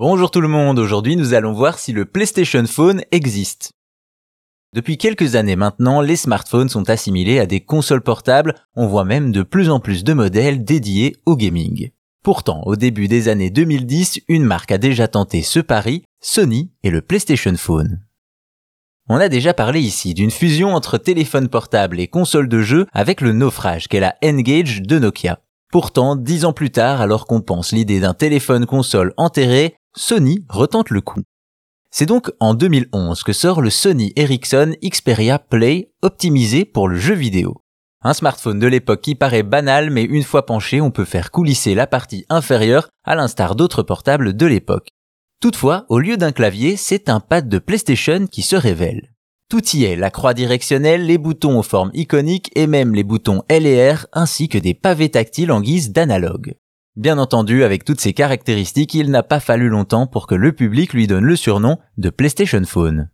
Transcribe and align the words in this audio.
Bonjour 0.00 0.30
tout 0.30 0.40
le 0.40 0.46
monde, 0.46 0.78
aujourd'hui 0.78 1.16
nous 1.16 1.34
allons 1.34 1.52
voir 1.52 1.80
si 1.80 1.92
le 1.92 2.04
PlayStation 2.04 2.64
Phone 2.66 3.02
existe. 3.10 3.72
Depuis 4.72 4.96
quelques 4.96 5.34
années 5.34 5.56
maintenant, 5.56 6.00
les 6.00 6.14
smartphones 6.14 6.68
sont 6.68 6.88
assimilés 6.88 7.40
à 7.40 7.46
des 7.46 7.58
consoles 7.58 8.04
portables, 8.04 8.54
on 8.76 8.86
voit 8.86 9.04
même 9.04 9.32
de 9.32 9.42
plus 9.42 9.70
en 9.70 9.80
plus 9.80 10.04
de 10.04 10.12
modèles 10.12 10.62
dédiés 10.62 11.16
au 11.26 11.34
gaming. 11.36 11.90
Pourtant, 12.22 12.62
au 12.64 12.76
début 12.76 13.08
des 13.08 13.26
années 13.26 13.50
2010, 13.50 14.20
une 14.28 14.44
marque 14.44 14.70
a 14.70 14.78
déjà 14.78 15.08
tenté 15.08 15.42
ce 15.42 15.58
pari, 15.58 16.04
Sony 16.20 16.70
et 16.84 16.90
le 16.90 17.02
PlayStation 17.02 17.56
Phone. 17.56 18.00
On 19.08 19.16
a 19.16 19.28
déjà 19.28 19.52
parlé 19.52 19.80
ici 19.80 20.14
d'une 20.14 20.30
fusion 20.30 20.76
entre 20.76 20.98
téléphone 20.98 21.48
portable 21.48 21.98
et 21.98 22.06
console 22.06 22.48
de 22.48 22.62
jeu 22.62 22.86
avec 22.92 23.20
le 23.20 23.32
naufrage 23.32 23.88
qu'est 23.88 23.98
la 23.98 24.14
N-Gage 24.22 24.80
de 24.80 25.00
Nokia. 25.00 25.40
Pourtant, 25.70 26.16
dix 26.16 26.46
ans 26.46 26.54
plus 26.54 26.70
tard, 26.70 27.02
alors 27.02 27.26
qu'on 27.26 27.42
pense 27.42 27.72
l'idée 27.72 28.00
d'un 28.00 28.14
téléphone 28.14 28.64
console 28.64 29.12
enterré, 29.18 29.74
Sony 29.96 30.44
retente 30.48 30.90
le 30.90 31.00
coup. 31.00 31.22
C'est 31.90 32.06
donc 32.06 32.30
en 32.40 32.54
2011 32.54 33.22
que 33.22 33.32
sort 33.32 33.62
le 33.62 33.70
Sony 33.70 34.12
Ericsson 34.16 34.74
Xperia 34.84 35.38
Play 35.38 35.90
optimisé 36.02 36.64
pour 36.64 36.88
le 36.88 36.96
jeu 36.96 37.14
vidéo. 37.14 37.62
Un 38.02 38.12
smartphone 38.12 38.58
de 38.58 38.66
l'époque 38.66 39.00
qui 39.00 39.14
paraît 39.14 39.42
banal 39.42 39.90
mais 39.90 40.04
une 40.04 40.22
fois 40.22 40.46
penché 40.46 40.80
on 40.80 40.90
peut 40.90 41.04
faire 41.04 41.30
coulisser 41.30 41.74
la 41.74 41.86
partie 41.86 42.26
inférieure 42.28 42.88
à 43.04 43.14
l'instar 43.14 43.56
d'autres 43.56 43.82
portables 43.82 44.36
de 44.36 44.46
l'époque. 44.46 44.88
Toutefois, 45.40 45.86
au 45.88 45.98
lieu 45.98 46.16
d'un 46.16 46.32
clavier, 46.32 46.76
c'est 46.76 47.08
un 47.08 47.20
pad 47.20 47.48
de 47.48 47.58
PlayStation 47.58 48.26
qui 48.26 48.42
se 48.42 48.56
révèle. 48.56 49.12
Tout 49.48 49.64
y 49.74 49.84
est, 49.84 49.96
la 49.96 50.10
croix 50.10 50.34
directionnelle, 50.34 51.06
les 51.06 51.16
boutons 51.16 51.58
aux 51.58 51.62
formes 51.62 51.90
iconiques 51.94 52.50
et 52.54 52.66
même 52.66 52.94
les 52.94 53.04
boutons 53.04 53.42
L 53.48 53.66
et 53.66 53.92
R 53.92 54.06
ainsi 54.12 54.48
que 54.48 54.58
des 54.58 54.74
pavés 54.74 55.10
tactiles 55.10 55.52
en 55.52 55.60
guise 55.60 55.90
d'analogue. 55.90 56.54
Bien 56.98 57.16
entendu, 57.18 57.62
avec 57.62 57.84
toutes 57.84 58.00
ces 58.00 58.12
caractéristiques, 58.12 58.92
il 58.92 59.12
n'a 59.12 59.22
pas 59.22 59.38
fallu 59.38 59.68
longtemps 59.68 60.08
pour 60.08 60.26
que 60.26 60.34
le 60.34 60.50
public 60.50 60.92
lui 60.92 61.06
donne 61.06 61.22
le 61.22 61.36
surnom 61.36 61.78
de 61.96 62.10
PlayStation 62.10 62.64
Phone. 62.64 63.08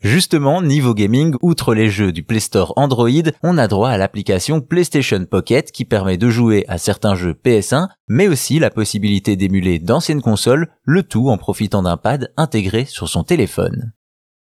Justement, 0.00 0.60
niveau 0.60 0.92
gaming, 0.92 1.34
outre 1.40 1.74
les 1.74 1.88
jeux 1.88 2.12
du 2.12 2.24
Play 2.24 2.40
Store 2.40 2.74
Android, 2.76 3.08
on 3.42 3.56
a 3.56 3.68
droit 3.68 3.88
à 3.88 3.96
l'application 3.96 4.60
PlayStation 4.60 5.24
Pocket 5.24 5.72
qui 5.72 5.86
permet 5.86 6.18
de 6.18 6.28
jouer 6.28 6.66
à 6.68 6.76
certains 6.76 7.14
jeux 7.14 7.32
PS1, 7.32 7.88
mais 8.06 8.28
aussi 8.28 8.58
la 8.58 8.68
possibilité 8.68 9.34
d'émuler 9.34 9.78
d'anciennes 9.78 10.20
consoles, 10.20 10.68
le 10.82 11.02
tout 11.02 11.30
en 11.30 11.38
profitant 11.38 11.82
d'un 11.82 11.96
pad 11.96 12.34
intégré 12.36 12.84
sur 12.84 13.08
son 13.08 13.24
téléphone. 13.24 13.94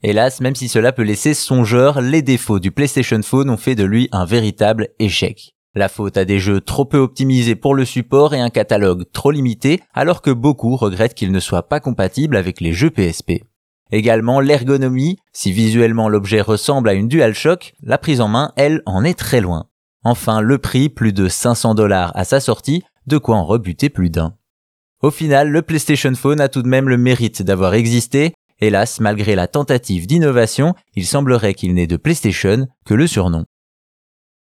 Hélas, 0.03 0.41
même 0.41 0.56
si 0.56 0.67
cela 0.67 0.91
peut 0.91 1.05
laisser 1.05 1.34
songeur, 1.34 2.00
les 2.00 2.22
défauts 2.22 2.59
du 2.59 2.72
PlayStation 2.72 3.22
Phone 3.22 3.50
ont 3.50 3.56
fait 3.56 3.77
de 3.77 3.84
lui 3.84 4.09
un 4.11 4.25
véritable 4.25 4.89
échec. 4.98 5.55
La 5.75 5.89
faute 5.89 6.17
à 6.17 6.25
des 6.25 6.41
jeux 6.41 6.61
trop 6.61 6.85
peu 6.85 6.99
optimisés 6.99 7.55
pour 7.55 7.77
le 7.77 7.85
support 7.85 8.35
et 8.35 8.41
un 8.41 8.51
catalogue 8.51 9.05
trop 9.13 9.31
limité, 9.31 9.81
alors 9.95 10.21
que 10.21 10.31
beaucoup 10.31 10.75
regrettent 10.75 11.15
qu'il 11.15 11.31
ne 11.31 11.39
soit 11.39 11.69
pas 11.69 11.79
compatible 11.79 12.37
avec 12.37 12.61
les 12.61 12.73
jeux 12.73 12.91
PSP. 12.91 13.45
Également 13.93 14.41
l'ergonomie, 14.41 15.19
si 15.33 15.53
visuellement 15.53 16.09
l'objet 16.09 16.41
ressemble 16.41 16.89
à 16.89 16.95
une 16.95 17.09
DualShock, 17.09 17.75
la 17.83 17.99
prise 17.99 18.21
en 18.21 18.29
main, 18.29 18.53
elle, 18.57 18.83
en 18.85 19.05
est 19.05 19.19
très 19.19 19.41
loin. 19.41 19.67
Enfin, 20.03 20.41
le 20.41 20.59
prix, 20.59 20.89
plus 20.89 21.12
de 21.12 21.29
500 21.29 21.75
dollars 21.75 22.11
à 22.17 22.25
sa 22.25 22.41
sortie, 22.41 22.83
de 23.07 23.19
quoi 23.19 23.37
en 23.37 23.45
rebuter 23.45 23.91
plus 23.91 24.11
d'un. 24.11 24.34
Au 25.03 25.11
final, 25.11 25.51
le 25.51 25.62
PlayStation 25.62 26.15
Phone 26.15 26.41
a 26.41 26.49
tout 26.49 26.62
de 26.62 26.69
même 26.69 26.89
le 26.89 26.99
mérite 26.99 27.43
d'avoir 27.43 27.75
existé 27.75 28.34
Hélas, 28.62 29.01
malgré 29.01 29.34
la 29.34 29.47
tentative 29.47 30.07
d'innovation, 30.07 30.75
il 30.95 31.07
semblerait 31.07 31.55
qu'il 31.55 31.73
n'ait 31.73 31.87
de 31.87 31.97
PlayStation 31.97 32.67
que 32.84 32.93
le 32.93 33.07
surnom. 33.07 33.45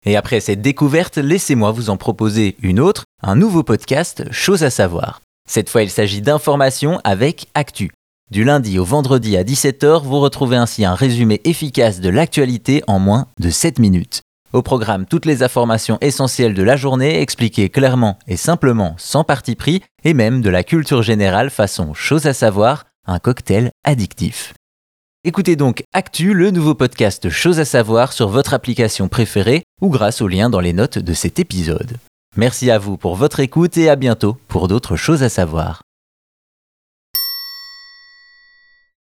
Et 0.05 0.17
après 0.17 0.41
cette 0.41 0.63
découverte, 0.63 1.19
laissez-moi 1.19 1.71
vous 1.71 1.91
en 1.91 1.97
proposer 1.97 2.57
une 2.63 2.81
autre, 2.81 3.05
un 3.23 3.37
nouveau 3.37 3.63
podcast, 3.63 4.25
Chose 4.31 4.65
à 4.65 4.71
savoir. 4.71 5.21
Cette 5.49 5.71
fois, 5.71 5.83
il 5.83 5.91
s'agit 5.91 6.23
d'informations 6.23 7.01
avec 7.05 7.49
Actu. 7.55 7.91
Du 8.31 8.45
lundi 8.45 8.79
au 8.79 8.85
vendredi 8.85 9.37
à 9.37 9.45
17h, 9.45 10.03
vous 10.05 10.19
retrouvez 10.19 10.57
ainsi 10.57 10.85
un 10.85 10.95
résumé 10.95 11.41
efficace 11.45 12.01
de 12.01 12.09
l'actualité 12.09 12.83
en 12.87 12.99
moins 12.99 13.27
de 13.39 13.51
7 13.51 13.79
minutes. 13.79 14.23
Au 14.53 14.63
programme, 14.63 15.07
toutes 15.07 15.27
les 15.27 15.43
informations 15.43 15.99
essentielles 16.01 16.55
de 16.55 16.63
la 16.63 16.77
journée 16.77 17.21
expliquées 17.21 17.71
clairement 17.71 18.19
et 18.27 18.37
simplement, 18.37 18.95
sans 18.99 19.25
parti 19.25 19.55
pris, 19.55 19.83
et 20.05 20.15
même 20.15 20.43
de 20.43 20.51
la 20.51 20.65
culture 20.65 21.03
générale 21.03 21.51
façon 21.51 21.95
chose 21.95 22.27
à 22.27 22.35
savoir, 22.35 22.85
un 23.07 23.19
cocktail 23.19 23.71
addictif. 23.85 24.55
Écoutez 25.25 25.55
donc 25.55 25.85
Actu, 25.93 26.35
le 26.35 26.51
nouveau 26.51 26.75
podcast 26.75 27.31
Chose 27.31 27.61
à 27.61 27.65
savoir 27.65 28.13
sur 28.13 28.27
votre 28.27 28.55
application 28.55 29.07
préférée 29.07 29.63
ou 29.81 29.89
grâce 29.89 30.21
au 30.21 30.27
lien 30.27 30.51
dans 30.51 30.59
les 30.59 30.73
notes 30.73 30.99
de 30.99 31.13
cet 31.13 31.39
épisode. 31.39 31.93
Merci 32.37 32.73
à 32.73 32.79
vous 32.81 32.97
pour 32.97 33.15
votre 33.15 33.39
écoute 33.39 33.77
et 33.77 33.89
à 33.89 33.95
bientôt 33.95 34.37
pour 34.49 34.67
d'autres 34.67 34.97
choses 34.97 35.23
à 35.23 35.29
savoir. 35.29 35.83